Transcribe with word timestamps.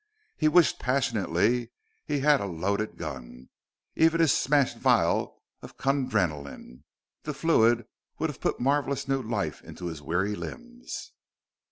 He 0.35 0.47
wished 0.47 0.79
passionately 0.79 1.69
he 2.07 2.21
had 2.21 2.41
a 2.41 2.47
loaded 2.47 2.97
gun 2.97 3.49
even 3.95 4.19
his 4.19 4.35
smashed 4.35 4.79
vial 4.79 5.39
of 5.61 5.77
Kundrenaline. 5.77 6.85
The 7.21 7.35
fluid 7.35 7.85
would 8.17 8.31
have 8.31 8.41
put 8.41 8.59
marvelous 8.59 9.07
new 9.07 9.21
life 9.21 9.61
in 9.61 9.75
his 9.75 10.01
weary 10.01 10.33
limbs. 10.33 11.11